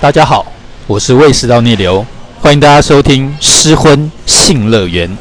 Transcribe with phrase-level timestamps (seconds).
[0.00, 0.46] 大家好，
[0.86, 2.02] 我是胃食道逆流，
[2.40, 5.14] 欢迎大家收听失婚性乐园。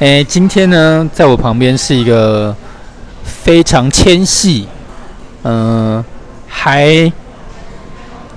[0.00, 2.52] 诶，今天呢，在我旁边是一个
[3.22, 4.66] 非常纤细，
[5.44, 6.04] 嗯、
[6.48, 7.12] 还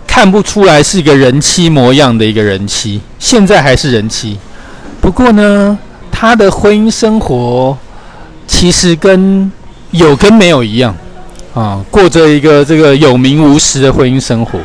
[0.05, 4.37] 看不出来是一个人妻模样的一个人妻，现在还是人妻。
[5.01, 5.75] 不过呢，
[6.11, 7.75] 他的婚姻生活
[8.45, 9.51] 其实跟
[9.89, 10.95] 有跟没有一样
[11.55, 14.59] 啊，过着一个这个有名无实的婚姻生活。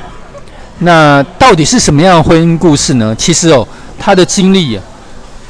[0.81, 3.15] 那到底是什么样的婚姻故事呢？
[3.17, 3.67] 其实哦，
[3.99, 4.83] 他的经历啊，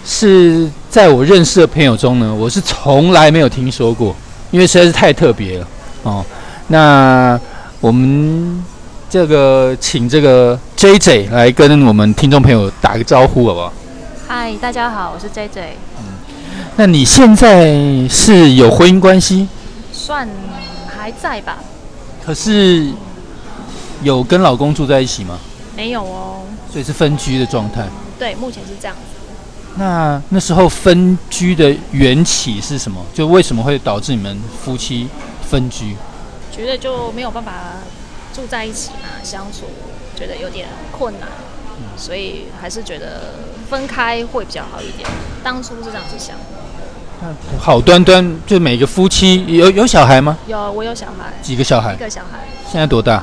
[0.05, 4.15] 是在我认识的朋友中呢，我是从来没有听说过，
[4.51, 5.67] 因为实在是太特别了
[6.05, 6.25] 哦。
[6.69, 7.39] 那
[7.81, 8.65] 我们
[9.11, 13.73] 这个请这个 J J 来跟我们听众朋友打个招呼，好不好？
[14.29, 16.05] 嗨，大家好，我是 J J，嗯
[16.77, 17.75] 那你现在
[18.09, 19.49] 是有婚姻关系，
[19.93, 20.29] 算
[20.87, 21.59] 还在吧？
[22.25, 22.93] 可是
[24.03, 25.39] 有跟老公住在一起吗？
[25.77, 27.87] 没有哦，所以是分居的状态。
[28.19, 29.03] 对，目前是这样子。
[29.79, 33.05] 那那时候分居的缘起是什么？
[33.13, 35.07] 就为什么会导致你们夫妻
[35.47, 35.95] 分居？
[36.51, 37.53] 觉得就没有办法
[38.33, 39.67] 住在一起嘛，相处
[40.17, 41.29] 觉得有点困难，
[41.99, 43.35] 所以还是觉得
[43.69, 45.07] 分开会比较好一点。
[45.45, 46.37] 当初是这样子想。
[47.59, 50.39] 好端端就每个夫妻有有小孩吗？
[50.47, 51.97] 有我有小孩，几个小孩一？
[51.99, 53.23] 个小孩，现在多大？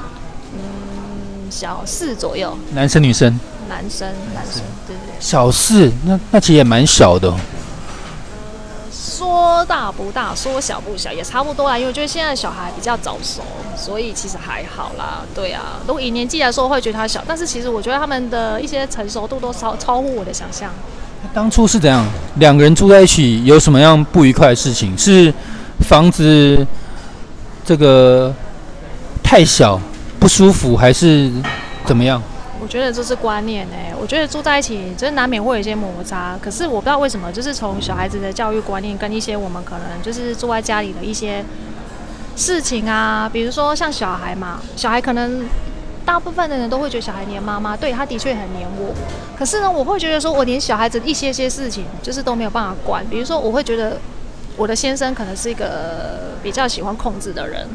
[1.54, 3.40] 嗯，小四左右，男生女生？
[3.70, 5.16] 男生，男生，对对对。
[5.20, 7.38] 小四，那那其实也蛮小的、哦。
[8.92, 11.78] 说大不大，说小不小，也差不多啦。
[11.78, 13.42] 因为我觉得现在小孩比较早熟，
[13.78, 15.24] 所以其实还好啦。
[15.34, 20.72] 对啊，如果以年纪来说，会觉得他小，但是其实我觉得他们的一些成熟度都超超乎我的想象。
[21.34, 22.06] 当初是怎样？
[22.36, 24.98] 两个人住在一起有什么样不愉快的事情？
[24.98, 25.34] 是
[25.82, 26.66] 房子
[27.64, 28.34] 这个
[29.24, 29.80] 太小
[30.24, 31.30] 不舒服，还是
[31.84, 32.24] 怎么样？
[32.62, 36.38] 我觉得这是观念哎、我觉得住在一起，就是难免会有一些摩擦。
[36.42, 41.44] 可是我不知道为什么，就是从小孩子的教育观念跟一些我们可能就是住在家里的一些
[42.38, 45.46] 事情啊，比如说像小孩嘛，小孩可能
[46.06, 48.96] 大部分的人都会觉得小孩黏妈妈，对，他的确很黏我。
[49.38, 54.00] 可是呢，我会觉得说我连小孩子一些些事情就是都没有办法管，比如说我会觉得
[54.56, 57.68] 我的先生可能是一个比较喜欢控制的人，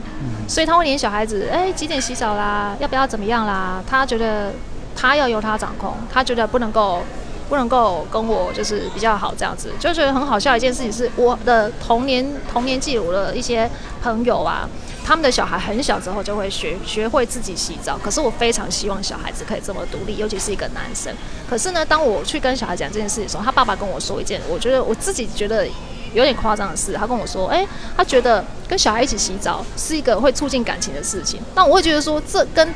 [0.49, 4.53] 所以他会连小孩子，哎，几点洗澡啦，要不要怎么样啦，他觉得
[4.95, 7.03] 他要由他掌控，他觉得不能够
[7.49, 13.69] 不能够跟我就是比较好这样子，就觉得很好笑一件事情是，我的童年童年记录的一些
[14.03, 14.69] 朋友啊，
[15.05, 21.13] 他们的小孩很小之后就会学学会自己洗澡，可是我非常希望小孩子可以这么独立，尤其是一个男生。
[21.49, 25.67] 可是呢，当我去跟小孩讲这件事情的时候，他爸爸跟我说一件，我觉得我自己觉得
[26.15, 31.41] 有点夸张的事，他跟我说，哎、他觉得跟小孩一起洗澡是一个会促进感情的事情。
[31.55, 32.69] 那我会觉得说，这跟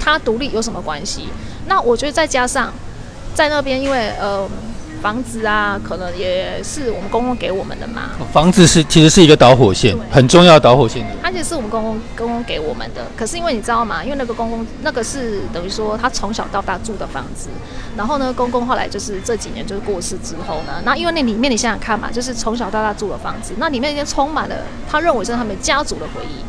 [0.00, 1.28] 他独立有什么关系？
[1.66, 2.72] 那我觉得再加上
[3.34, 4.48] 在那边，因为呃
[5.00, 11.06] 房子啊，可能也是我们公公给我们的嘛，房子是其实是一个导火线，很重要的导火线。
[11.22, 14.02] 它其实是我们公公公公给我们的，可是因为你知道吗？
[14.02, 17.48] 因为那个公公那个是等于说他从小到大住的房子，
[17.96, 24.56] 然后呢，公公后来就是这几年就是过世之后呢，那因为那里面你想想看嘛，就是从小到大住的房子，那里面已经充满了
[24.90, 26.42] 他认为是他们家族的回忆，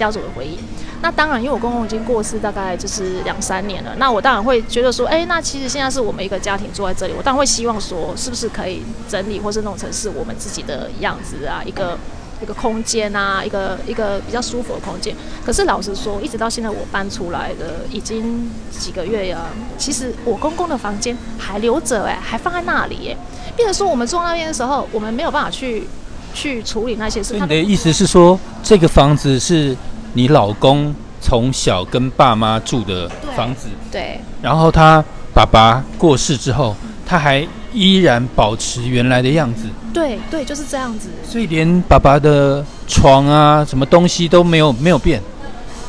[0.00, 0.56] 家族的回忆。
[1.02, 11.98] 那当然，因为我公公已经过世大概就是两三年了，那我当然会觉得说，哎，那其实现在是我们一个家庭住在这里，我当然会希望说，是不是可以整理或是弄成是我们自己的样子啊，一个
[12.42, 15.14] 一个空间啊，一个一个比较舒服的空间。
[15.44, 19.38] 可是老实说，一直到现在我搬出来的已经几个月呀，
[19.78, 23.16] 其实我公公的房间还留着哎、还放在那里哎、
[23.56, 25.86] 变成说我们住那边的时候，我们没有办法去
[26.34, 27.34] 去处理那些事。
[27.34, 29.76] 情你的意思是说，这个房子是
[30.12, 35.04] 你老公从小跟爸妈住的房子，对然后他
[35.34, 36.74] 爸爸过世之后，
[37.06, 41.08] 他还依然保持原来的样子，对对，就是这样子。
[41.24, 45.22] 所以连爸爸的床啊，什么东西都没有没有变。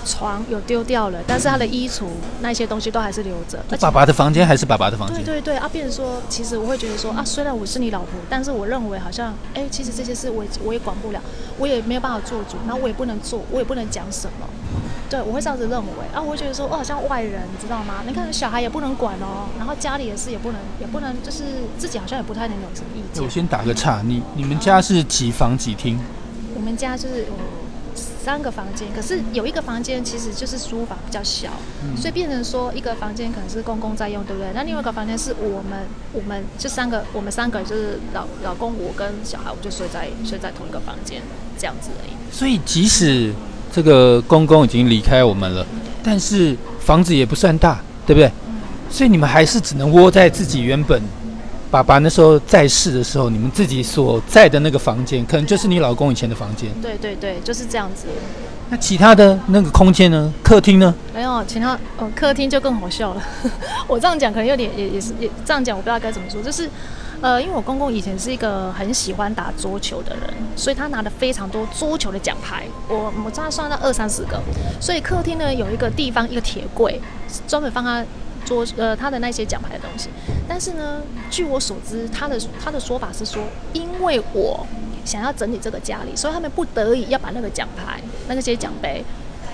[0.05, 2.05] 床有丢掉了，但是他的衣橱
[2.41, 3.63] 那些东西都还是留着。
[3.79, 11.21] 爸爸的房间还是爸爸的房间，对对对啊，变成说，其实我会觉得说啊，虽然我是你老婆，但是我认为好像，哎，其实这些事我也我也管不了，
[11.57, 14.47] 我也没有办法做主，然后我也不能做，我也不能讲什么。
[15.09, 17.95] 对，我会这样子认为啊，我会觉得说，我好像外人，你知道吗？
[18.07, 21.43] 你看小孩也不能管哦，然后家里的事也不能，也不能，就是
[21.77, 23.29] 自己好像也不太能有什么意见我。
[23.29, 25.99] 先打个岔，你你们家是几房几厅？
[26.55, 27.33] 我们家就是有
[28.23, 31.49] 三个房间，可是有一个房间其实就是书房比较小，
[31.97, 34.51] 所以变成说一个房间可能是公公在用，对不对？
[34.53, 41.21] 那另外一个房间是我们我们就三个，我们三个人就是老老公我跟小孩，我们就睡在睡在同一个房间
[41.57, 42.11] 这样子而已。
[42.31, 43.33] 所以即使
[43.73, 45.65] 这个公公已经离开我们了，
[46.03, 48.31] 但是房子也不算大，对不对？
[48.89, 51.01] 所以你们还是只能窝在自己原本
[51.71, 56.69] 爸爸那时候在世的时候，你们自己所在的那个房间，可能就是你老公以前的房间。
[56.81, 58.07] 对对对，就是这样子。
[58.69, 60.33] 那其他的那个空间呢？
[60.43, 60.93] 客厅呢？
[61.13, 63.23] 没有，其他呃，客厅就更好笑了。
[63.87, 66.41] 我这样讲可能有点也也是也这样讲，我不知道该怎么说。
[66.41, 66.69] 就是，
[67.21, 70.23] 呃，因为我公公以前是一个很喜欢打桌球的人，
[70.57, 72.65] 所以他拿了非常多桌球的奖牌。
[72.89, 74.41] 我我这样算到二三十个。
[74.81, 76.99] 所以客厅呢有一个地方，一个铁柜，
[77.47, 78.03] 专门放他
[78.45, 80.09] 桌呃他的那些奖牌的东西。
[80.47, 83.41] 但是呢，据我所知，他的他的说法是说，
[83.73, 84.65] 因为我。
[85.03, 89.03] 想要整理这个家里，所以他们不得已要把那个奖牌、那些奖杯，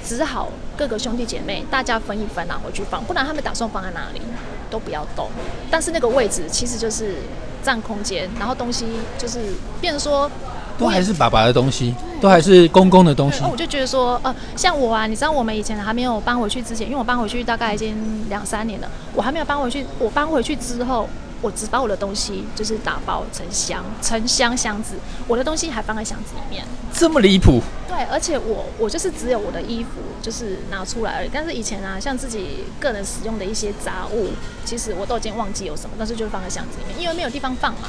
[0.04, 4.22] 只好各个兄弟姐妹大家分一分拿回去放，不然他们打算放在哪里
[4.70, 5.30] 都不要动。
[5.72, 7.16] 但是那个位置其实就是
[7.64, 8.88] 占空间，然后东西
[9.18, 9.40] 就是
[9.80, 10.30] 变成说，
[10.78, 13.44] 都还是爸爸的东西，都还是公公的东西。
[13.50, 17.96] 我就觉得说，呃，像我啊，你知道我们以前还没有搬回去之前，因为我搬回去大概已经
[18.30, 21.08] 两三年了，我还没有搬回去，我搬回去之后。
[21.40, 24.96] 我只把我的东西就是打包成箱，成箱箱子，
[25.28, 26.66] 我的东西还放在箱子里面。
[26.92, 27.62] 这么离谱？
[27.88, 31.30] 对，而且我我就是只有我的衣服就是拿出来而已。
[31.32, 34.30] 但是以前啊，像自己个人使用的一些杂物，
[34.66, 37.88] 其实我都已经忘记有什么，但是就放在箱子里面，因为没有地方放嘛，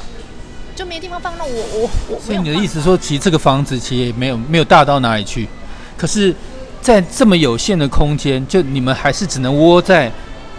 [0.79, 1.37] 就没地方放。
[1.37, 5.45] 那我我我，所以你的意思说，其实这个房子其实也没有没有大到哪里去，
[5.97, 6.33] 可是，
[6.79, 10.09] 在这么有限的空间，就你们还是只能窝在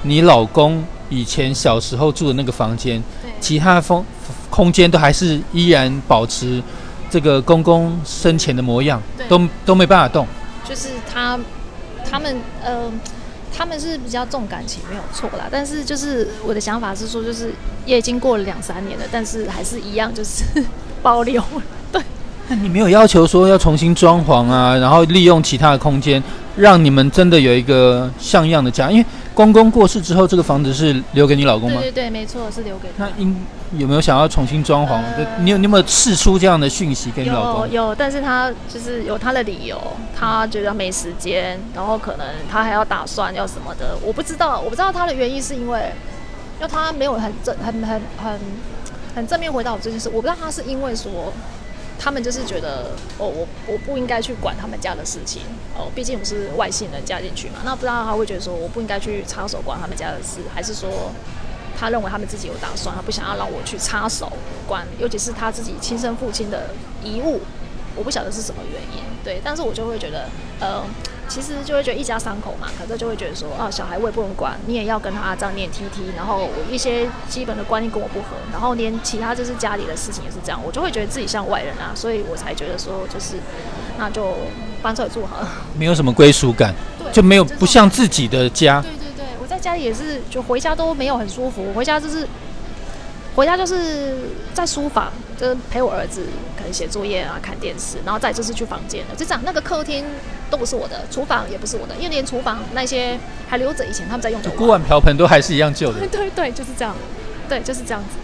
[0.02, 0.84] 你老公。
[1.08, 3.02] 以前小时候住的那个房间，
[3.40, 4.05] 其他风
[4.49, 6.62] 空间都还是依然保持
[7.11, 10.25] 这个公公生前的模样，都都没办法动。
[10.69, 11.37] 就是他
[12.08, 12.88] 他们呃，
[13.60, 15.46] 他们是比较重感情，没有错啦。
[15.50, 17.52] 但是就是我的想法是说，就是
[17.84, 20.42] 也已经过了两三年了，但是还是一样，就是
[21.02, 21.44] 保留。
[21.92, 22.00] 对。
[22.48, 26.22] 那你没有要求说要重新装潢啊，然后利用其他的空间，
[26.56, 29.04] 让你们真的有一个像样的家，因为。
[29.40, 31.81] 公公过世之后，这个房子是留给你老公吗？
[31.81, 33.06] 对对对，没错，是留给他。
[33.06, 33.34] 那应
[33.78, 35.00] 有没有想要重新装潢？
[35.38, 37.69] 你有你有没有试出这样的讯息给你老公？
[37.70, 39.81] 有有，但是他就是有他的理由，
[40.14, 45.90] 他觉得没时间，然后可能他还要打算要什么的，我不知道，我不知道他的原因是因为，
[46.58, 48.40] 因为他没有很正很很很
[49.14, 51.32] 很正面回答我这件事，我不知道他是因为说。
[52.02, 55.43] 他们就是觉得，哦，我我不应该去管他们家的事情，
[55.76, 57.56] 哦，毕竟我是外姓人嫁进去嘛。
[57.62, 61.12] 那不知道他会觉得说，我不应该去插手管他们家的事，还是说，
[61.79, 64.32] 他认为他们自己有打算，他不想要让我去插手
[64.67, 66.70] 管，尤其是他自己亲生父亲的
[67.05, 67.43] 遗物，
[67.94, 69.05] 我不晓得是什么原因。
[69.23, 70.26] 对，但是我就会觉得，
[70.61, 70.82] 呃。
[71.31, 83.37] 其实就会觉得一家三口嘛，可是就会觉得说，啊，小孩我也不能管，你也要跟他这样念 T T，然后一些基本的观念跟我不合，然后连其他就是家里的事情也是这样，我就会觉得自己像外人啊，所以我才觉得说，就是
[83.97, 84.35] 那就
[84.82, 85.49] 搬出来住好了，
[85.79, 86.75] 没有什么归属感，
[87.12, 88.82] 就没有不像自己的家。
[88.82, 92.27] 对对对，我在家里也是，就回家都没有很舒服，回家就是。
[93.40, 94.19] 回家就是
[94.52, 96.26] 在书房，就是陪我儿子
[96.58, 99.14] 可能写作业啊、看电视，然后再就是去房间了。
[99.16, 100.04] 就这样，那个客厅
[100.50, 106.06] 都不是我的，厨房也不是我的，因为连厨房那些还留着以前他们在用的锅碗瓢盆都还是一样旧的。
[106.12, 106.94] 对对，就是这样，
[107.48, 108.19] 对，就是这样子。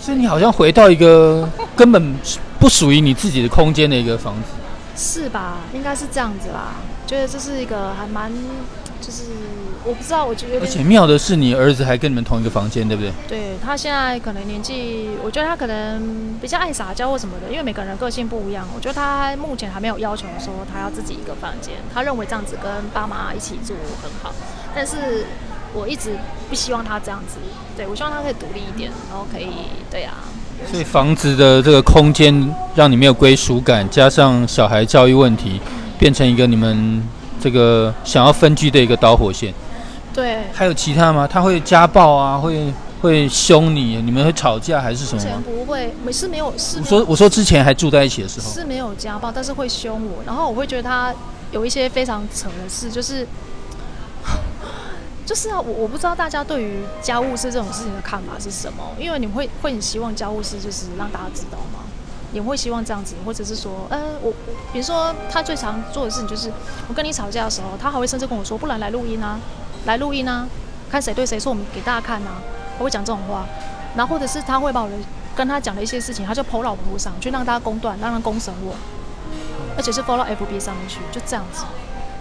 [0.00, 1.46] 所以你好像回到一个
[1.76, 2.14] 根本
[2.58, 4.48] 不属于你自己的空间的一个房子，
[4.96, 5.58] 是吧？
[5.74, 6.76] 应该是这样子啦。
[7.06, 8.32] 觉得这是一个还蛮。
[9.02, 9.24] 就是
[9.84, 13.12] 我不知道，我觉得而且妙的是，你儿子还跟你们同一个房间，对不对？
[13.28, 18.64] 对他现在可能年纪，我觉得他可能比较爱撒娇或什么的，因为每个人个性不一样。
[18.76, 24.32] 我觉得他目前还没有要求说他要自己一个房间，他认为这样子跟爸妈一起住很好。
[24.72, 25.26] 但是
[25.74, 26.16] 我一直
[26.48, 27.38] 不希望他这样子，
[27.76, 29.48] 对我希望他可以独立一点，然后可以
[29.90, 30.14] 对啊。
[30.70, 32.32] 所以房子的这个空间
[32.76, 35.60] 让你没有归属感，加上小孩教育问题，
[35.98, 37.02] 变成一个你们。
[37.42, 39.52] 这个想要分居的一个导火线，
[40.14, 41.26] 对，还有其他吗？
[41.26, 45.42] 他会家暴啊，会会凶你，你们会吵架还是什么之前？
[45.42, 46.78] 不会，没事没有事。
[46.78, 51.12] 我说我说之前还住在一起的时候是没有家暴，但是会凶我，然后我会觉得他
[51.50, 53.26] 有一些非常扯的事，就是
[55.26, 61.81] 就是啊，我我不知道大家对于家务事这种事情的看法是什么，因为你们会会很希望家务事就是让大家知道吗？
[62.32, 64.32] 也会希望这样子，或者是说，呃，我
[64.72, 66.50] 比如说他最常做的事情就是，
[66.88, 69.38] 我跟你吵架的时候，他还会甚至跟我说，不然来录音啊，
[69.84, 70.48] 来录音啊，
[70.90, 72.40] 看谁对谁错，我们给大家看啊，
[72.78, 73.44] 我会讲这种话，
[73.94, 74.94] 然后或者是他会把我的
[75.36, 78.74] 跟他讲的一些事情，他就抛到网络上去让大家公断，让人公审我，
[79.76, 81.64] 而且是抛到 FB 上面去，就这样子。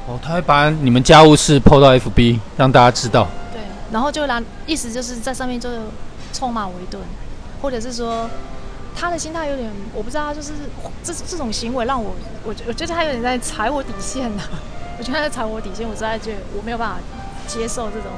[0.07, 3.27] 哦，他会把你们家务事抛到 FB，让大家知道。
[3.53, 5.69] 对，然后就拿意思就是在上面就
[6.33, 7.01] 臭骂我一顿，
[7.61, 8.29] 或者是说。
[8.95, 10.51] 他的心态有点，我不知道，就是
[11.03, 14.43] 这这种行为让我，我我觉得他有点在踩我底线呢。
[15.00, 16.98] 我觉得他在踩我底线，我实在觉得我没有办法
[17.48, 18.12] 接受这种，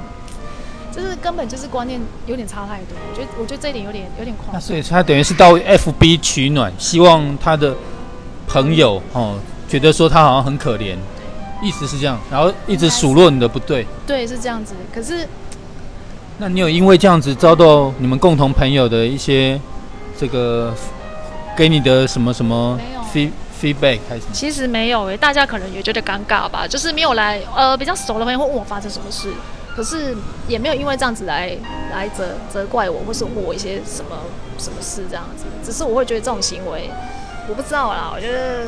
[0.92, 2.98] 就是根本就是观念有点差太多。
[3.10, 4.62] 我觉得我觉得这一点有点有点那狂。
[4.62, 7.74] 所以他等于是到 FB 取暖，希望他的
[8.48, 9.40] 朋友哦
[9.70, 10.98] 觉得说他好像很可怜，
[11.62, 13.88] 意思是这样，然后一直数落你的不对。
[14.06, 14.76] 对，是这样子。
[14.94, 15.26] 可是
[16.40, 19.58] 那你有因为这样子遭到你们共同朋友的一些
[20.24, 20.74] 这个
[21.54, 23.02] 给你的什么什么没有。
[23.14, 24.22] feed feedback 还是？
[24.32, 29.34] 其实没有诶、大家可能也觉得尴尬吧，就是没有来呃比较熟的朋友会问我发生什么事，
[29.76, 30.16] 可是
[30.48, 31.52] 也没有因为这样子来
[31.92, 34.16] 来责责怪我，或是问我一些什么
[34.58, 36.90] 什么事这样子，只是我会觉得这种行为，
[37.50, 38.68] 我不知道啦，我觉得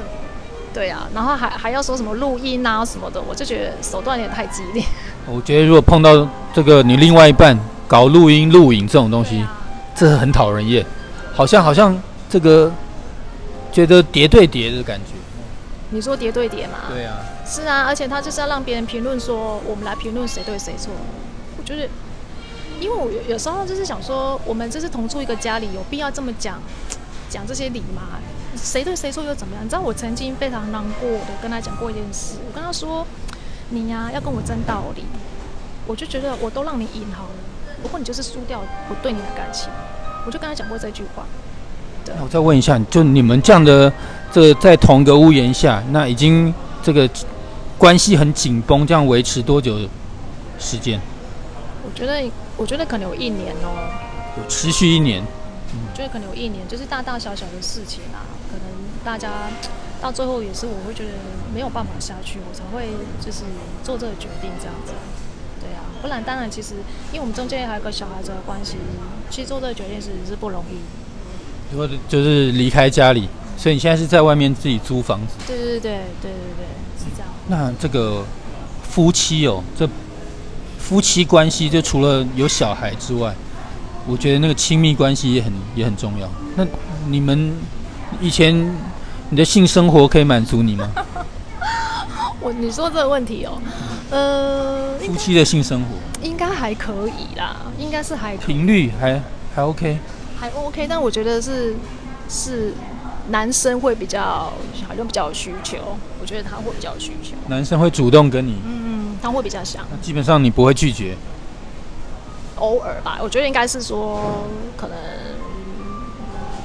[0.74, 4.84] 对啊，然后还还要说什么录音啊什么的，我就觉得手段有点太激烈。
[5.26, 7.58] 我觉得如果碰到这个你另外一半
[7.88, 9.46] 搞录音录影这种东西，
[9.96, 10.86] 这很讨人厌，
[11.36, 12.72] 好像好像这个
[13.72, 15.12] 觉得叠对叠的感觉。
[15.89, 16.80] 你说叠对叠嘛？
[16.89, 20.92] 对啊，是啊，而且他就是要让别人评论说，我们来评论谁对谁错。
[21.58, 21.88] 我觉得，
[22.80, 26.60] 因为我有有时候就是想说，我们这是同住一个家里，有必要这么讲
[27.30, 28.20] 讲这些理吗？
[28.58, 29.63] 谁对谁错又怎么样？
[29.63, 33.06] 你知道我曾经非常难过的跟他讲过一件事，我跟他说，
[33.70, 35.04] 你呀、要跟我争道理，
[35.86, 37.30] 我就觉得我都让你赢好了，
[37.84, 39.70] 不过你就是输掉我对你的感情，
[40.25, 41.24] 我就跟他讲过这句话。
[42.08, 43.91] 那我再问一下，就你们这样的
[44.32, 46.53] 这个在同一个屋檐下，那已经
[46.84, 47.10] 这个
[47.77, 49.79] 关系很紧绷，这样维持多久
[50.60, 51.00] 时间？
[51.84, 53.89] 我觉得，我觉得可能有一年哦、
[54.38, 55.22] 有持续一年。
[55.22, 58.65] 我觉得可能有一年，就是大大小小的事情啊，可能
[59.03, 59.50] 大家
[60.01, 61.10] 到最后也是我会觉得
[61.53, 62.88] 没有办法下去，我才会
[63.20, 63.44] 就是
[63.84, 64.94] 做这个决定这样子。
[66.26, 66.76] 当然其实
[67.12, 68.78] 因为我们中间还有个小孩子的关系，
[69.30, 70.78] 其实做这个决定是是不容易。
[71.72, 75.34] 如果就是离开家里，所以你现在是在外面自己租房子。
[75.48, 76.66] 对对对对对对，
[77.00, 77.30] 是这样。
[77.48, 78.24] 那这个
[78.84, 79.90] 夫妻哦，这
[80.78, 83.34] 夫妻关系就除了有小孩之外，
[84.08, 86.30] 我觉得那个亲密关系也很也很重要。
[86.56, 86.66] 那
[87.08, 87.54] 你们
[88.22, 88.56] 以前
[89.30, 90.90] 你的性生活可以满足你吗？
[92.40, 93.60] 我你说这个问题哦，
[94.12, 95.88] 呃，夫妻的性生活。
[96.22, 98.46] 应该还可以啦，应该是还可以。
[98.46, 99.22] 频率还
[99.56, 99.98] 还 OK。
[100.40, 101.76] 还 OK，但我觉得是
[102.30, 102.74] 是
[103.30, 104.22] 男生会比较
[104.88, 105.78] 好像比较有需求，
[106.22, 109.86] 我觉得他会比较有需求，男生会主动跟你，嗯，他会比较想。
[109.90, 111.16] 那基本上你不会拒绝。
[112.58, 114.46] 偶尔吧，我觉得应该是说
[114.78, 114.98] 可能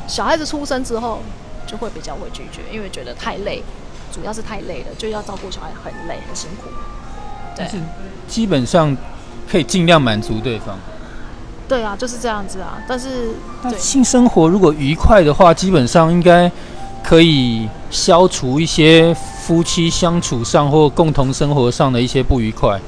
[0.06, 1.20] 小孩子出生之后
[1.66, 3.62] 就会比较会拒绝，因为觉得太累，
[4.12, 6.70] 主要是太累了，就要照顾小孩很累很辛苦，
[7.54, 7.76] 对但是
[8.28, 8.96] 基本上
[9.50, 10.78] 可以尽量满足对方。
[11.68, 13.30] 对啊，就是这样子啊，但是
[13.62, 16.50] 那对性生活如果愉快的话，基本上应该
[17.02, 22.80] 可以消除一些夫妻相处上或共同生活上的一些不愉快。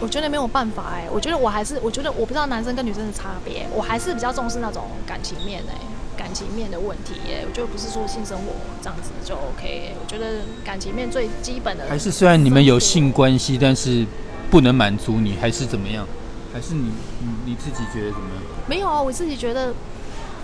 [0.00, 5.74] 我觉得没有办法哎、我觉得我还是，我觉得我不知道男生跟女生的差别，我还是比较重视那种感情面哎、
[6.16, 8.52] 感情面的问题耶、我觉得不是说性生活
[8.82, 14.06] 这样子就 OK，、欸、我觉得感情面最基本的还是虽然你们有性关系，但是
[14.50, 16.06] 不能满足你，还是怎么样？
[16.52, 16.90] 还是你
[17.20, 18.42] 你你自己觉得怎么样？
[18.66, 19.72] 没有啊，我自己觉得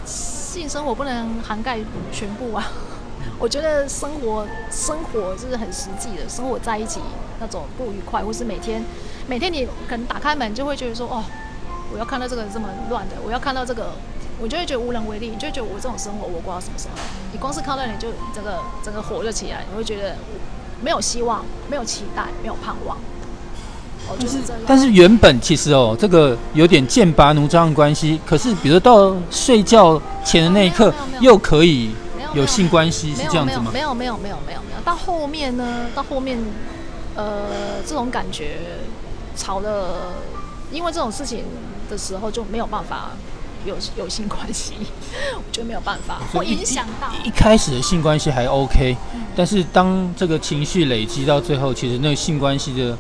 [0.04, 1.78] 性生活不能涵盖
[2.10, 2.72] 全部啊。
[3.38, 7.00] 我觉得生活生活就是很实际的，生活在一起
[7.38, 8.82] 那种不愉快，或是每天
[9.26, 11.22] 每天你可能打开门就会觉得说，哦，
[11.92, 13.92] 我要看到这个这么乱的，我要看到这个，
[14.40, 16.94] 我就会觉得无能为力，你就会觉得我这种生活我过到什么时候？
[17.32, 20.16] 你光是看到你就整个整个火就起来，你会觉得
[20.80, 22.96] 没有希望，没有期待，没有盼望。
[24.08, 24.62] 哦，就是这样。
[24.66, 31.90] 但是原本其实哦，这个有点剑拔弩张的关系，可是比如到睡觉前的那一刻又可以
[32.32, 33.70] 有有性关系，是这样子吗？
[33.72, 35.86] 没有没有没有没有没有，到后面呢？
[35.94, 36.38] 到后面，
[37.16, 38.58] 呃，这种感觉
[39.36, 40.14] 吵了，
[40.70, 41.44] 因为这种事情
[41.90, 43.10] 的时候就没有办法
[43.64, 44.74] 有有性关系，
[45.36, 47.08] 我觉得没有办法，会影响到。
[47.24, 48.96] 一开始的性关系还 OK，
[49.36, 52.96] 但是当这个情绪累积到最后，其实那个性关系的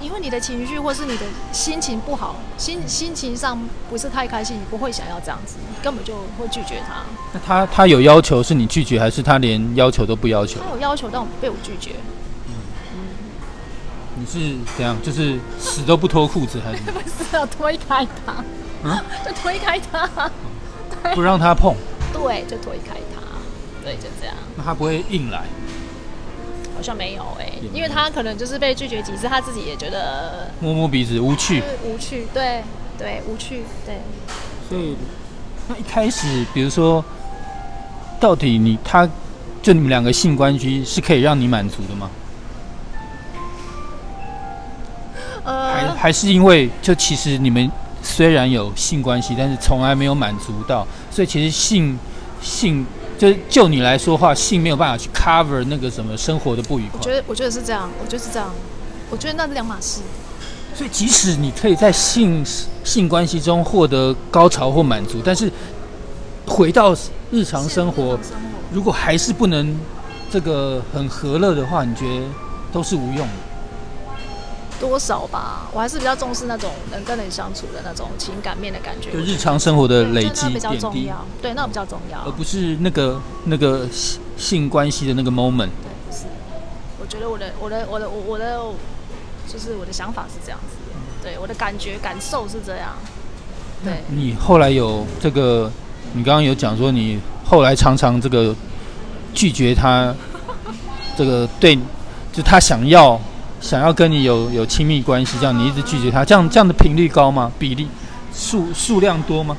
[0.00, 3.58] 因为你的情绪或是你的心情不好，心心情上
[3.90, 7.02] 不是太开心，你不会想要这样子，你根本就会拒绝他。
[7.32, 10.70] 那他他有要求是你拒绝，还是他连要求都不要求他？
[10.70, 11.92] 有要求，但我被我拒绝。
[14.20, 14.96] 你是怎样？
[15.00, 18.34] 就是死都不脱裤子，还是 不是要推开他，
[18.84, 20.08] 嗯 就推开他，
[21.14, 21.74] 不让他碰？
[22.12, 23.22] 对，就推开他，
[23.84, 24.34] 对，就这样。
[24.56, 25.44] 那他不会硬来？
[26.74, 31.66] 好像没有哎、因为他可能就是被拒绝几次，他自己也觉得摸摸鼻子无趣就。
[31.66, 32.62] 是无趣，对
[32.96, 33.96] 对，无趣，对。
[34.68, 34.96] 所以
[35.66, 37.04] 那一开始，比如说，
[38.20, 39.04] 到底你他
[39.60, 42.08] 就你们两个性关系是可以让你满足的吗？
[45.42, 47.68] 呃还呃，还是因为就其实你们
[48.02, 51.98] 虽然有性关系，但是从来没有满足到，所以其实性
[52.40, 52.86] 性
[53.18, 56.98] 就就你来说话，性没有办法去 cover 那个什么生活的不愉快。
[56.98, 58.50] 我觉得我觉得是这样，我觉得是这样，
[59.10, 60.00] 我觉得那是两码事。
[60.74, 62.44] 所以即使你可以在性
[62.84, 65.50] 性关系中获得高潮或满足，但是
[66.46, 66.94] 回到
[67.32, 68.18] 日常生活，生活
[68.72, 69.76] 如果还是不能
[70.30, 72.26] 这个很和乐的话，你觉得
[72.72, 73.47] 都是无用的。
[74.80, 79.10] 多少吧，我还是比较重视那种能跟人相处的那种情感面的感觉。
[79.12, 82.20] 就日常生活的累积比较重要，对，那比较重要。
[82.24, 85.68] 而不是那个那个性性关系的那个 moment。
[85.82, 86.24] 对，不是。
[87.00, 88.60] 我觉得我的我的我的我我的
[89.46, 92.96] 就是我的想法是这样子的，对，我的感觉感受是这样。
[93.84, 95.70] 对，你后来有这个，
[96.12, 98.54] 你刚刚有讲说你后来常常这个
[99.32, 100.14] 拒绝他，
[101.16, 101.78] 这个对，
[102.32, 103.20] 就他想要
[103.60, 107.50] 想要跟你有有亲密关系，这样你一直拒绝他，这样这样的频率高吗？
[107.58, 107.88] 比例
[108.32, 109.56] 数数量多吗？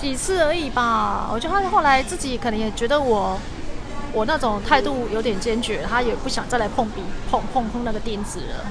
[0.00, 1.28] 几次而已吧。
[1.32, 3.38] 我觉得他后来自己可能也觉得我
[4.12, 7.00] 我那种态度有点坚决，他也不想再来碰笔
[7.30, 8.66] 碰碰碰那个钉子了，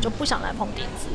[0.00, 1.08] 就不想来碰钉子。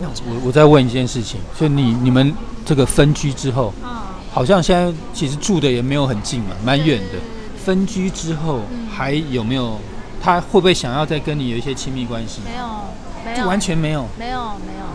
[0.00, 7.18] 我我再问一件事情，就你你们这个分居之后，啊，好像现在其实住的也没有很近嘛，蛮远的。
[7.64, 9.78] 分居之后嗯还有没有？
[10.24, 12.40] 他会不会想要再跟你有一些亲密关系？
[12.42, 12.66] 没有，
[13.26, 14.08] 没就有，完全没有。
[14.18, 14.86] 没有，没有，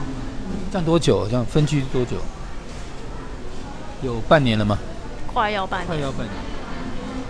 [0.72, 1.28] 这样多久？
[1.28, 2.18] 这样分居多久？
[4.02, 4.80] 有半年了吗？
[5.32, 5.86] 快要半年。
[5.86, 6.34] 快要半年，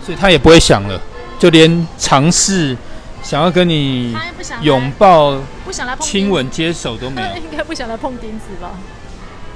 [0.02, 0.98] 所以他也不会想了，
[1.38, 2.74] 就连尝试
[3.22, 4.16] 想要跟你
[4.62, 7.36] 拥抱、不想来碰亲吻、接手都没有他。
[7.36, 8.70] 应该不想来碰钉子吧？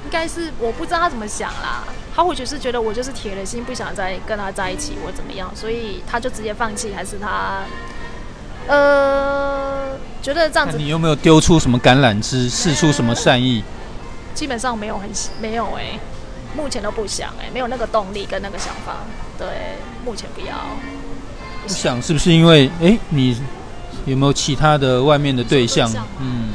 [0.04, 1.82] 应该是我不知道他怎么想啦。
[2.14, 7.62] 他或许是觉得我就是铁了心不想再跟他在一起，我怎么样，所以他就直接放弃，还是他
[8.68, 13.62] 呃觉得这样子你有没有丢出什么橄榄枝，试出什么善意？
[14.34, 15.08] 基本上没有很
[15.40, 15.98] 没有哎、
[16.56, 18.96] 目前都不想哎、没有那个动力跟那个想法。
[19.38, 19.46] 对，
[20.04, 20.54] 目前不要。
[21.62, 23.36] 不想是不是因为哎，你
[24.06, 25.90] 有没有其他的外面的对象？
[26.20, 26.50] 嗯，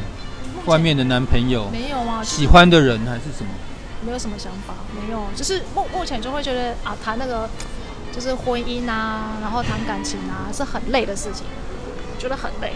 [0.65, 3.49] 外面的男朋友、没有啊，喜欢的人还是什么？
[4.05, 7.49] 没有什么想法，没有，就是目目前就会觉得啊，谈那个
[8.13, 11.45] 就是婚姻啊，然后谈感情啊，是很累的事情，
[12.19, 12.73] 觉得很累。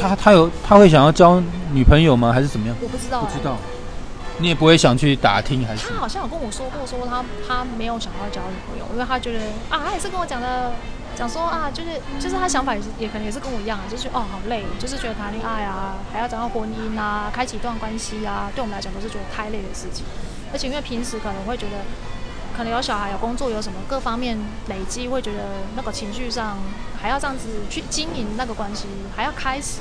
[0.00, 1.40] 他他有他会想要交
[1.72, 2.32] 女朋友吗？
[2.32, 2.76] 还是怎么样？
[2.80, 3.56] 我不知道、欸，不知道，
[4.38, 10.72] 你也不会想去打听，还是他好像有跟我说过，说他他没有想要交女朋友，因为他觉得啊，他也是跟我讲的，
[11.16, 11.90] 讲说啊，就是
[12.20, 20.04] 就是他想法也是也可能也是跟我一样，就是哦好累，就是觉得谈恋爱啊，还要找到婚姻啊，开启一段关系啊，对我们来讲都是觉得太累的事情，
[20.52, 21.84] 而且因为平时可能会觉得。
[22.56, 25.38] 可能有小孩、有工作、有什么各方面累积，会觉得
[25.76, 26.58] 那个情绪上
[27.00, 28.86] 还要这样子去经营那个关系，
[29.16, 29.78] 还要开始，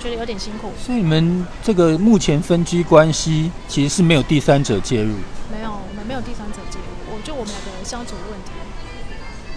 [0.00, 0.72] 觉得有点辛苦。
[0.80, 5.14] 所以你们这个目前分居关系其实是没有第三者介入，
[5.50, 8.50] 没有，我们没有第三者介入，我就我们两个人相处的问题。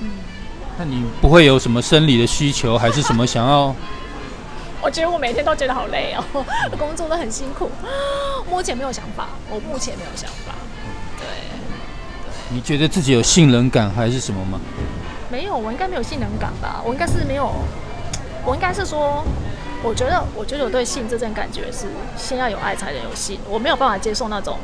[0.01, 0.10] 嗯，
[0.77, 3.73] 那你不会有什么生理的需求，还是什么想要？
[4.84, 6.43] 我觉得我每天都觉得好累哦，
[6.77, 7.69] 工作都很辛苦。
[8.49, 10.56] 目前没有想法，我目前没有想法。
[12.51, 14.59] 对，你觉得自己有性能感还是什么吗？
[15.29, 16.81] 没有，我应该没有性能感吧？
[16.85, 17.51] 我应该是没有，
[18.45, 19.23] 我应该是说，
[19.81, 21.87] 我觉得，我觉得我对性这种感觉是
[22.17, 24.57] 先要有爱才能有性，我没有办法接受那种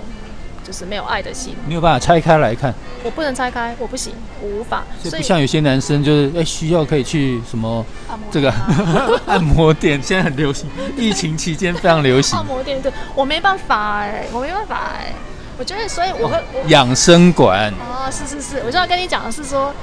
[0.66, 2.74] 就是没有爱的性，没有办法拆开来看，
[3.04, 4.84] 我不能拆开，我不行，我无法。
[5.02, 8.68] 所以不像有些男生就是哎需要可以去什么按摩这个啊
[9.26, 15.14] 按摩店，现在很流行，疫情期间非常流行按，摩店，对我没办法哎、我没办法哎、
[15.58, 17.74] 我觉得，所以我会我养生馆。
[17.80, 19.74] 哦，是是是，我就要跟你讲的是说，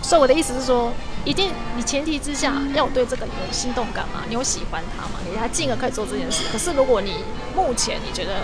[0.00, 0.92] 所以我的意思是说，
[1.24, 6.44] 一定你前提之下要有对这个有心动感嘛，你有喜欢他嘛，你他进而可以做这件事。
[6.52, 8.36] 可是如果你目前你觉得，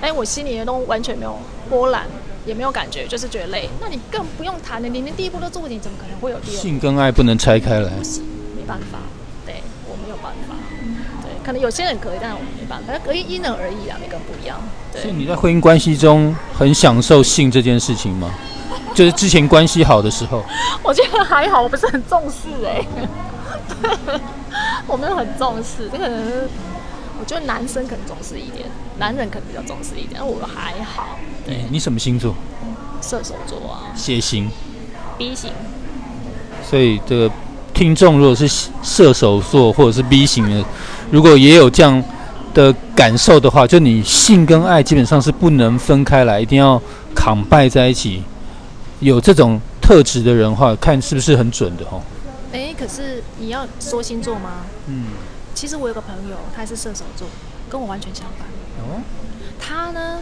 [0.00, 1.36] 哎，我心里都完全没有
[1.68, 2.06] 波澜，
[2.46, 6.62] 也没有感觉，就是觉得累，那你更不用谈了，你连第一步都做不定，怎么可能会有第二步？
[6.62, 8.22] 性跟爱不能拆开来，不行，
[8.56, 8.98] 没办法，
[9.44, 9.56] 对
[9.88, 10.61] 我没有办法，对，
[11.44, 14.58] 可能有些人可以，但是我没办法，可以因人而异啊，每个人不一样，
[14.92, 15.14] 对所以。
[15.14, 18.32] 你在婚姻关系中很享受性这件事情吗？
[18.94, 20.42] 就是之前关系好的时候，
[20.82, 22.86] 我觉得还好，我不是很重视哎、
[23.82, 24.20] 对，
[24.86, 26.48] 我没有很重视，这可能是
[27.18, 28.66] 我觉得男生可能重视一点，
[28.98, 31.18] 男人可能比较重视一点，但我还好。
[31.46, 32.34] 对你什么星座？
[33.00, 34.50] 射手座啊血型。
[35.18, 35.50] ，B 型，
[36.68, 37.30] 所以这个
[37.74, 38.46] 听众如果是
[38.82, 40.64] 射手座或者是 B 型的，
[41.12, 42.02] 如果也有这样
[42.54, 46.80] 的感受的话，就你性跟爱基本上是不能分开来，一定要
[47.14, 48.22] 扛拜在一起。
[49.00, 52.00] 有这种特质的人的话，看是不是很准的哦。
[52.54, 54.64] 哎、可是你要说星座吗？
[54.86, 55.08] 嗯，
[55.54, 57.28] 其实我有个朋友，他是射手座，
[57.68, 58.48] 跟我完全相反。
[58.78, 59.02] 哦，
[59.60, 60.18] 她呢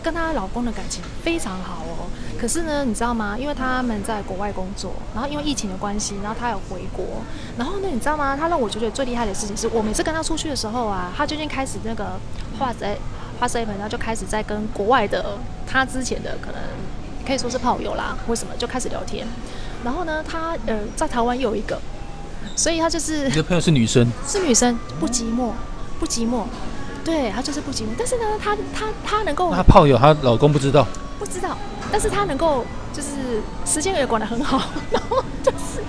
[0.00, 2.06] 跟她老公的感情非常好哦。
[2.42, 3.38] 可是呢，你知道吗？
[3.38, 7.22] 因为他们在国外工作，然后因为疫情的关系，然后他有回国。
[7.56, 8.36] 然后呢，你知道吗？
[8.36, 12.18] 他让我觉得最厉害的事情是我每次跟他出去的时候啊，他最近开始那个
[12.58, 12.98] 画在
[13.38, 16.60] 画 seven，然后就开始在跟国外的他之前的可能
[17.24, 19.24] 可以说是炮友啦，为什么就开始聊天。
[19.84, 21.80] 然后呢，他呃在台湾又有一个，
[22.56, 25.52] 所以他就是你的朋友是女生，是女生，不寂寞，
[26.00, 26.46] 不寂寞。
[27.04, 30.84] 对他就是不寂寞，但是呢，他他他能够那她炮友她老公不知道，
[31.20, 31.56] 不知道，
[31.92, 35.80] 但是他能够就是时间也管得很好， 然后就是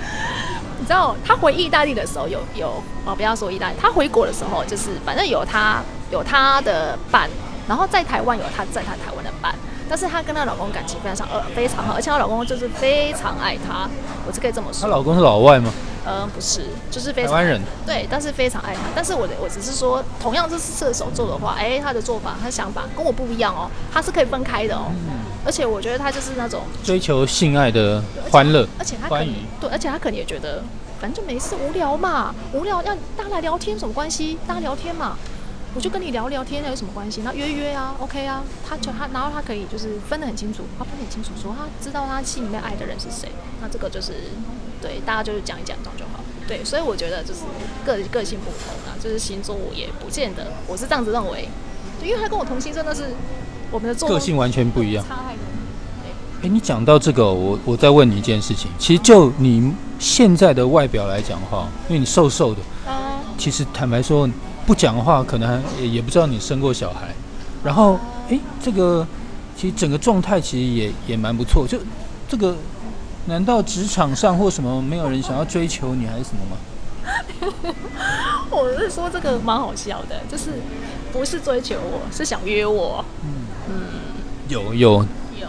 [0.77, 7.29] 你知道他回意大利的时候有有哦，不要说意大利，他回国的时候就是反正有他有他的伴，
[7.67, 9.55] 然后在台湾有他在他台湾的伴，
[9.89, 13.87] 但是她跟她老公感情非常呃非常好，而且她老公就是非常爱她，
[14.27, 14.81] 我是可以这么说。
[14.81, 15.71] 她老公是老外吗？
[16.05, 17.61] 嗯，不是，就是非常台湾人。
[17.85, 18.81] 对，但是非常爱她。
[18.93, 24.91] 但是我的我只是说，同样这是射手座的话，哎，他的做法、他的想法跟我不一样哦，他是可以分开的哦。
[25.45, 28.01] 而且我觉得他就是那种追求性爱的
[28.31, 30.63] 欢乐，而且他可能对，而且他可能也觉得，
[30.99, 34.37] 反正就没事无聊嘛，无聊要大家来聊天什么关系？
[34.47, 35.17] 大家聊天嘛，
[35.75, 37.21] 我就跟你聊聊天，那有什么关系？
[37.23, 43.29] 那约约啊，OK 啊，他就他，然后他可以就是分得很清楚，他分得很清楚，说他知道他心里面爱的人是谁，
[43.61, 44.13] 那这个就是
[44.81, 46.23] 对大家就是讲一讲这样就好。
[46.47, 47.41] 对，所以我觉得就是
[47.85, 51.47] 个个性不同啊，就是星座我也不见得，我是这样子认为，
[52.01, 53.13] 就因为他跟我同星真的是
[53.73, 55.03] 我们的座个性完全不一样。
[55.09, 55.39] 差太多。
[56.43, 58.69] 哎，你讲到这个，我我再问你一件事情。
[58.77, 62.93] 其实就你现在的外表来讲的话，因为你瘦瘦的，嗯，
[63.37, 64.29] 其实坦白说，
[64.65, 67.07] 不讲话可能还也也不知道你生过小孩。
[67.63, 69.07] 然后，哎，这个
[69.57, 71.65] 其实整个状态其实也也蛮不错。
[71.67, 71.79] 就
[72.29, 72.55] 这个，
[73.25, 76.57] 难道职场上或什么没有人想要追求你还是什么吗？
[78.49, 80.61] 我是说这个蛮好笑的，就是
[81.11, 83.03] 不是追求我，是想约我，
[84.49, 85.05] 有有，
[85.39, 85.47] 有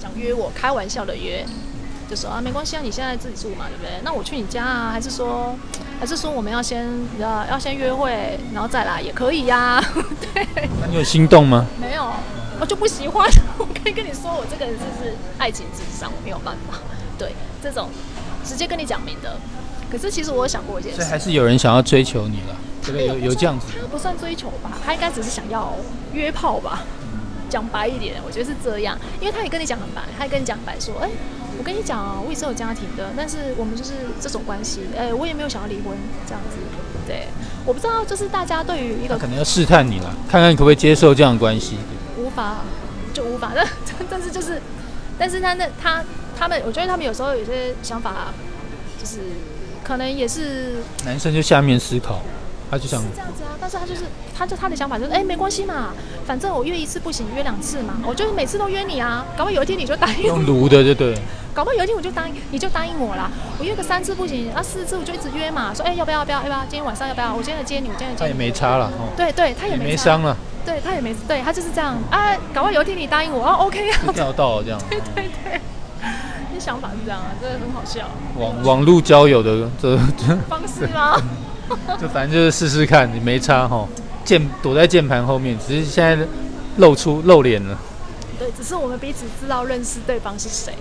[0.00, 1.44] 想约我，开玩笑的约，
[2.08, 4.00] 就说啊没关系啊，你现在自己住嘛，对不对？
[4.04, 5.54] 那我去你家啊，还是说
[5.98, 6.88] 还是说我们要先
[7.18, 9.82] 要要先约会，然后再来也可以呀、
[10.34, 10.46] 对，
[10.80, 11.66] 那你有心动吗？
[11.80, 12.12] 没有，
[12.60, 13.28] 我就不喜欢。
[13.58, 16.78] 我可以跟你说，我这个人就是爱情至上，我没有办法。
[17.18, 17.88] 对，这种
[18.44, 19.36] 直接跟你讲明的。
[19.90, 23.06] 可是其实我有想过一件事，所以还是有人想要追求你了，对不对？
[23.06, 23.66] 有有这样子。
[23.80, 25.74] 他不算追求吧，他应该只是想要
[26.14, 26.82] 约炮吧。
[27.52, 31.10] 讲白一点，我觉得是这样，因为他也跟你讲很白，他也跟你讲白说，哎、
[31.58, 35.94] 我跟你讲啊，我也是有家庭的，但是我们就是这种关系，哎、我也没有想要离婚
[36.26, 36.56] 这样子。
[37.06, 37.26] 对，
[37.66, 41.76] 我不知道，就是大家对于一个可能要试探你了，看看你可不可以接受这样的关系。
[42.16, 42.58] 无法
[43.12, 43.66] 就无法，但
[44.08, 44.62] 但是就是，
[45.18, 46.02] 但是他那他
[46.38, 48.32] 他们，我觉得他们有时候有些想法，
[48.98, 49.18] 就是
[49.84, 52.22] 可能也是男生就下面思考，
[52.72, 54.00] 他就想是这样子啊，但是他就是
[54.34, 55.92] 他就他的想法就是，哎、没关系嘛，
[56.26, 61.14] 反正我约一次不行，约两次嘛，我就是每次都约你啊，搞不好有一天你就答应用我，炉的，就对。
[61.52, 71.98] 搞不好有一天我就答应你就答应我啦，我约个三次不行，啊四次我就一直约嘛，说哎、要不要要不要要不要，今天晚上要不要，我今天来接你，我今天来接你，他也没差了哦，对对，他也也没伤了，对他也没对他就是这样。
[72.10, 74.80] 啊，搞不好有一天你答应我，哦 OK 啊， 就钓到了这样。
[74.88, 75.60] 对 对对，
[76.54, 78.08] 你想法是这样啊，真的很好笑。
[78.38, 80.34] 网网络交友的这这。
[80.48, 81.20] 方式吗？
[82.00, 83.86] 就反正就是试试看，你没差哈。
[84.24, 86.26] 键躲在键盘后面，只是现在
[86.76, 87.76] 露出露脸了。
[88.38, 90.72] 对，只是我们彼此知道认识对方是谁，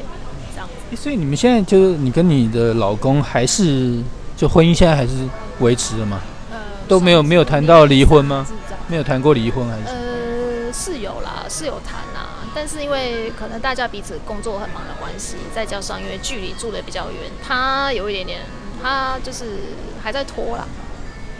[0.54, 0.96] 这样子。
[0.96, 4.00] 所以你们现在就是你跟你的老公还是
[4.38, 5.14] 就婚姻现在还是
[5.60, 6.22] 维持的吗？
[6.52, 8.46] 呃，都没有没有谈到离婚吗
[8.88, 9.84] 没有谈过离婚还是？
[9.88, 18.40] 呃，是有啦，是有谈啦，但是因为可能大家彼此工作很忙的关系，再加上因为距离住的比较远，他有一点点，
[18.84, 19.46] 他就是
[20.04, 20.66] 还在拖啦，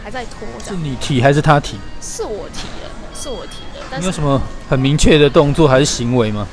[0.04, 0.46] 还在拖。
[0.64, 1.78] 是你提还是他提？
[2.00, 6.46] 是我提的，是我提的，但是你有什么很明确的动作还是行为吗？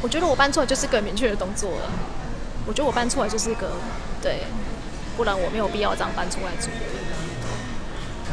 [0.00, 1.90] 我觉得我搬出来就是个明确的动作了。
[2.66, 3.70] 我觉得我搬出来就是一个
[4.22, 4.44] 对，
[5.16, 6.68] 不然我没有必要这样搬出来住。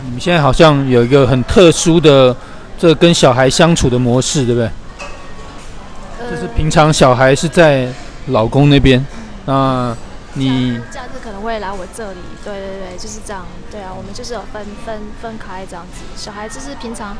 [0.05, 2.35] 你们现在好像有一个很特殊的
[2.77, 4.69] 这跟小孩相处的模式，对不对？
[6.19, 7.87] 呃就是平常小孩是在
[8.27, 9.03] 老公那边，
[9.45, 9.95] 那
[10.35, 13.45] 你假日可能会来我这里，对对对，就是这样。
[13.71, 16.03] 对啊，我们就是有分分分开这样子。
[16.15, 17.17] 小孩就是平常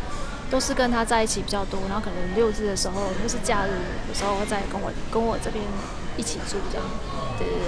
[0.51, 3.71] 都是跟他在一起比较多，然后可能六日的时候或是假日，
[4.07, 5.63] 有时候会再跟我跟我这边
[6.17, 6.85] 一起住这样。
[7.37, 7.65] 对对对，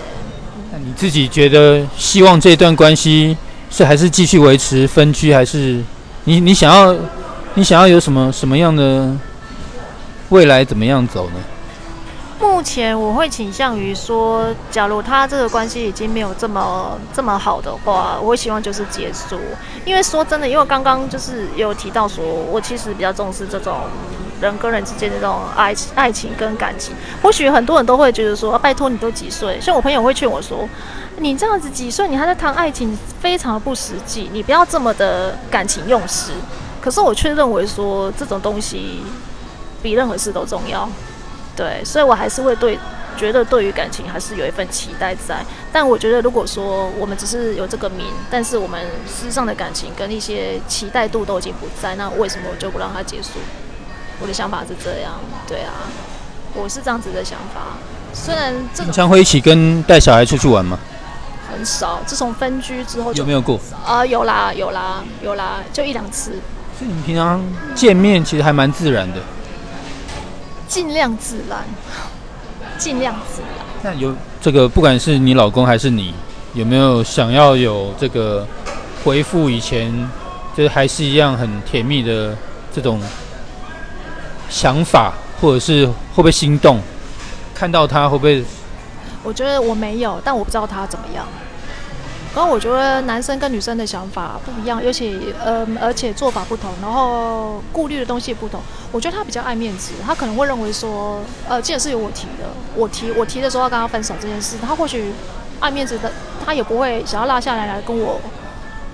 [0.71, 3.35] 那你自己觉得希望这段关系
[3.71, 5.81] 是还是继续维持分居，还是
[6.25, 6.95] 你你想要
[7.55, 9.11] 你想要有什么什么样的
[10.29, 11.35] 未来怎么样走呢？
[12.41, 19.39] 目前我会倾向于说，假如他这个关系已经没有这么这么好的话，我会希望就是结束。
[19.85, 23.81] 因为说真的，因为刚刚就是有提到说，我其实比较重视这种
[24.41, 26.95] 人跟人之间的这种爱情爱情跟感情。
[27.21, 29.61] 或许很多人都会觉得说，拜托你都几岁？
[29.61, 30.67] 像我朋友会劝我说，
[31.17, 34.29] 你这样子几岁，你还在谈爱情，非常的不实际。
[34.33, 36.31] 你不要这么的感情用事。
[36.81, 39.03] 可是我却认为说，这种东西
[39.83, 40.89] 比任何事都重要。
[41.55, 42.77] 对，所以我还是会对，
[43.17, 45.43] 觉得对于感情还是有一份期待在。
[45.71, 53.31] 但我觉得，如果说我们只是有这个名，但是我们实上的感情跟一些期待度都已经不在，那为什么我就不让它结束？
[54.19, 55.13] 我的想法是这样，
[55.47, 55.89] 对啊，
[56.53, 57.77] 我是这样子的想法。
[58.13, 60.77] 虽然这经常会一起跟带小孩出去玩吗？
[61.51, 63.59] 很少，自从分居之后有没有过？
[63.85, 66.31] 啊，有啦，有啦，有啦，就一两次。
[66.77, 67.43] 所以你们平常
[67.75, 69.19] 见面其实还蛮自然的。
[70.71, 71.65] 尽量自然，
[72.77, 73.49] 尽量自然。
[73.83, 76.13] 那有这个，不管是你老公还是你，
[76.53, 78.47] 有没有想要有这个
[79.03, 79.91] 回复以前，
[80.55, 82.33] 就是还是一样很甜蜜的
[82.73, 83.01] 这种
[84.49, 86.79] 想法，或者是会不会心动？
[87.53, 88.41] 看到他会不会？
[89.23, 91.27] 我觉得我没有，但我不知道他怎么样。
[92.33, 98.61] 然后我觉得男生跟女生的想法不一样，尤其呃，而且做法不同，然后顾虑的东西也不同。
[98.89, 105.11] 我觉得他比较爱面子，他可能会认为说，呃，既然是由我提的，我提我提的时候要跟他分手这件事，他或许
[105.59, 106.09] 爱面子的，
[106.45, 108.17] 他也不会想要拉下来来跟我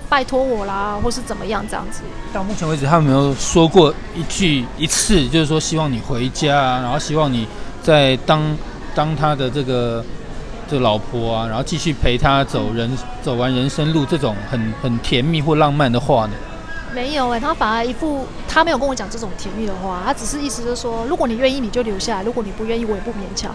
[0.10, 2.02] 拜托我啦，或是怎么样这样子。
[2.34, 7.48] 到目前为止，他有没有说过一句一次，就是说希望你回家，然后希望你
[7.84, 8.42] 在当
[8.96, 10.04] 当他的这个。
[10.70, 12.90] 这老婆啊，然后继续陪他走人，
[13.22, 16.34] 走完人生路，这种很很甜蜜或浪漫的话呢？
[16.94, 23.54] 没有哎，他反而一副他没有跟我讲这种甜蜜的话，他只是意思就是说，如果你愿意你就留下来，如果你不愿意我也不勉强，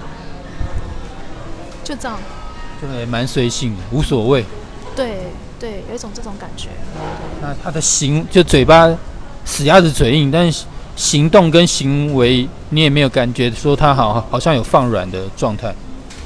[1.82, 2.18] 就这样。
[2.80, 4.44] 对，蛮随性的，无所谓。
[4.94, 6.68] 对对，有一种这种感觉。
[7.40, 8.88] 那他的行就嘴巴
[9.44, 15.74] 死鸭子嘴硬，但是行动跟行为你也没有感觉说他好好像有放软的状态。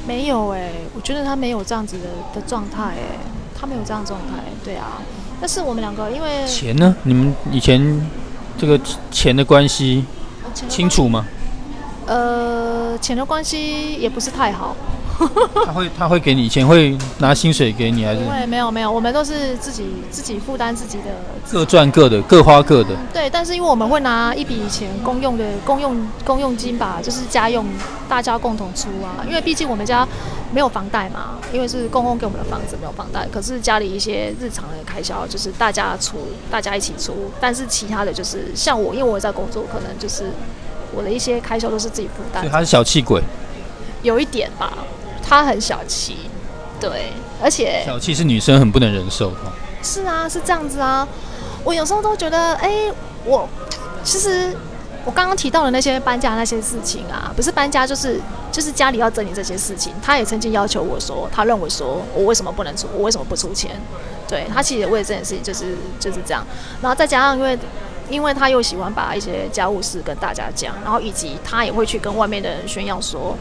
[0.07, 3.19] 没有哎，我觉得他没有这样子的的状态哎，
[3.59, 5.03] 他没有这样状态，对啊。
[5.41, 6.95] 但是我们两个因为钱呢？
[7.03, 8.01] 你们以前
[8.57, 10.05] 这个钱的关系
[10.69, 11.27] 清楚吗？
[12.07, 14.77] 呃，钱的关系也不是太好。
[15.65, 18.21] 他会他会给你钱，会拿薪水给你还是？
[18.21, 21.05] 对没有没有，我们都是自己自己负担自己的，
[21.51, 22.91] 各赚各的，各花各的。
[23.13, 27.65] 对，但是因为我们会拿一笔钱公用的公用公用金吧，就是家用
[28.09, 29.25] 大家共同出啊。
[29.27, 30.07] 因为毕竟我们家
[30.53, 36.19] 没有房贷嘛，因为是公公给我们的房子没有房贷，可是家里一些日常的开销就是大家出，
[36.51, 37.31] 大家一起出。
[37.41, 40.31] 但是其他的就是像我，因为我在工作，可能就是
[40.95, 42.43] 我的一些开销都是自己负担。
[42.43, 43.23] 所以他是小气鬼，
[44.03, 44.73] 有一点吧。
[45.29, 46.19] 他很小气，
[46.81, 47.13] 对，
[47.43, 49.39] 而且小气是女生很不能忍受的。
[49.83, 51.07] 是啊，是这样子啊。
[51.65, 52.93] 我有时候都觉得，哎，
[53.25, 53.49] 我
[54.05, 54.57] 其实
[55.05, 58.21] 我刚刚提到的那些搬家那些事情啊，不是搬家，就是
[58.53, 59.93] 就是家里要整理这些事情。
[60.01, 63.73] 他也曾经要求我说，他认为说我为什么不能出，我为什么不出钱？
[64.29, 66.47] 对他其实为了这件事情就是就是这样。
[66.81, 67.59] 然后再加上因为
[68.09, 73.37] 因为他又喜欢把一些家务事跟大家讲，然后以及他也会去跟外面的人炫耀说。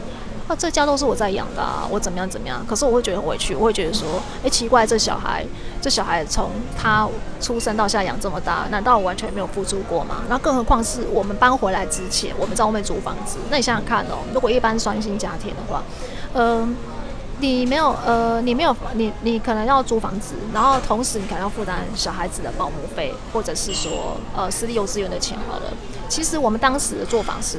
[0.48, 2.64] 啊，这家都是我在养的，啊，我怎么样怎么样？
[2.66, 4.06] 可是我会觉得很委屈，我会觉得说，
[4.44, 5.44] 哎，奇怪，这小孩，
[5.80, 7.08] 这小孩从他
[7.40, 10.22] 出生到现在养这么大，难道我完全没有付出过吗？
[10.28, 15.82] 那更何况是我们搬回来之前，我们在外面租房子，那你想想看哦，如果一般双薪家庭的话，
[16.34, 16.76] 嗯。
[17.38, 25.64] 你没有，呃，你没有，你你可能要租房子，然后同时你可能要负担小孩子的保姆费，或者是说，呃，私立幼稚园的钱好了。
[26.08, 27.58] 其实我们当时的做法是，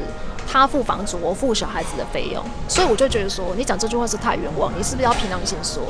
[0.51, 2.43] 他付房租，我付小孩子的费用。
[2.67, 5.83] 所以我就觉得说，你讲这句话是太冤枉，你是不是要凭良心说？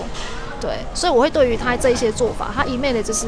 [0.60, 3.28] 对，所以我会对于他这一些做法，他一昧的就是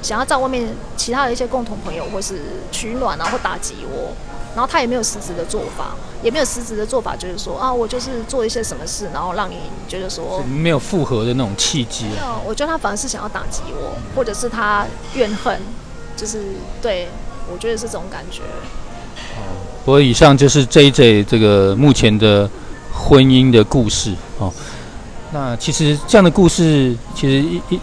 [0.00, 4.12] 想要在外面其他的一些共同朋友或是取暖啊，或打击我。
[4.54, 9.56] 然后他也没有实质的做法，也没有实质的做法，就是说啊，我就是做一些什么事，然后让你
[9.88, 12.04] 觉得说没有复合的那种契机。
[12.04, 15.58] 没有，我觉得他反而是想要打击我，或者是他怨恨，
[16.14, 17.08] 就是对
[17.52, 18.40] 我觉得是这种感觉。
[19.36, 19.42] 哦，
[19.84, 22.48] 不过以上就是 J J 这个目前的
[22.92, 24.52] 婚姻的故事哦。
[25.32, 27.80] 那其实这样的故事其实一一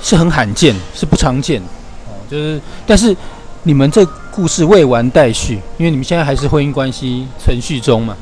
[0.00, 1.60] 是很罕见，是不常见
[2.06, 2.14] 哦。
[2.30, 3.16] 就是但是
[3.64, 4.06] 你们这。
[4.30, 8.16] 故事未完待续，因为你们现在还是婚姻关系存续中嘛，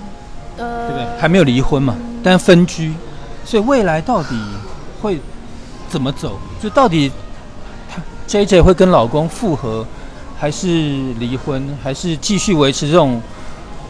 [0.56, 1.20] 呃，对不对？
[1.20, 2.94] 还没有离婚嘛，但分居，
[3.44, 4.34] 所以未来到底
[5.02, 5.20] 会
[5.90, 6.38] 怎么走？
[6.58, 7.12] 就到底
[7.86, 9.86] 他 J J 会跟老公复合，
[10.38, 10.68] 还是
[11.18, 13.20] 离婚，还是继续维持这种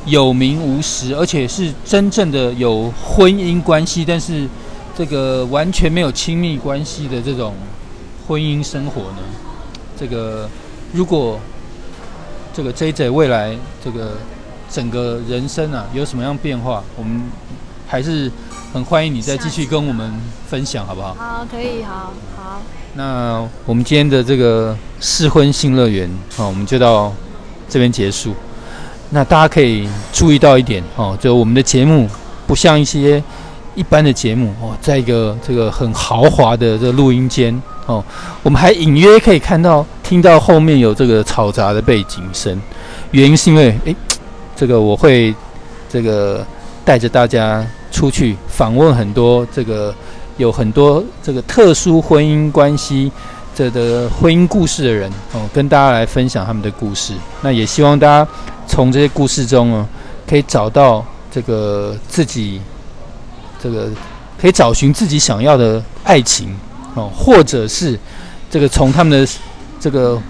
[0.05, 4.47] 有名无实，而且是真正的有婚姻关系，但是
[4.97, 7.55] 这个完全没有亲密关系的这种
[8.27, 9.19] 婚姻生活呢？
[9.99, 10.49] 这个
[10.93, 11.41] 如果
[12.55, 14.13] 这个 J J 未来这个
[14.71, 17.23] 整个人生啊有什么样变化，我们
[17.89, 18.31] 还是
[18.73, 20.13] 很欢迎你再继续跟我们
[20.49, 21.15] 分享，好不好？
[21.15, 22.63] 好，可以，好好。
[22.95, 27.13] 那我们今天的这个试婚新乐园啊，我们就到
[27.69, 28.35] 这边结束。
[29.11, 32.09] 那大家可以注意到一点哦，就我们的节目
[32.47, 33.23] 不像一些
[33.75, 38.03] 一般的节目哦，在一个这个很豪华的这录音间哦，
[38.43, 42.61] 我们还隐约可以看到、听到后面有这个嘈杂的背景声。
[43.13, 43.95] 原因是因为，诶，
[44.57, 45.33] 这个我会
[45.89, 46.45] 这个
[46.85, 49.95] 带着大家出去访问很多这个
[50.37, 53.13] 有很多这个特殊婚姻关系
[53.57, 57.15] 这的婚姻故事的人哦，跟大家来分享他们的故事。
[57.41, 58.31] 那也希望大家。
[58.69, 59.87] 从这些故事中哦，
[60.27, 62.61] 可以找到这个自己，
[63.63, 63.89] 这个
[64.37, 66.53] 可以找寻自己想要的爱情
[66.95, 67.97] 哦，或者是
[68.51, 69.33] 这个从他们的
[69.79, 70.21] 这个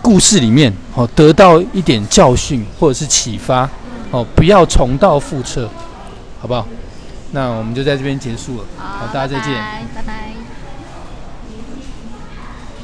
[0.00, 3.68] 故事里面哦，得到一点教训或者是启发
[4.10, 5.68] 哦，不要重蹈覆辙，
[6.40, 6.66] 好不好？
[7.32, 9.52] 那我们就在这边结束了，好，大家再见，
[9.94, 10.35] 拜拜。